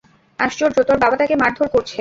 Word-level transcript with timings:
আশ্চর্য 0.39 0.77
তোর 0.79 0.97
বাবা 1.03 1.15
তাকে 1.17 1.35
মারধর 1.35 1.67
করছে। 1.67 1.89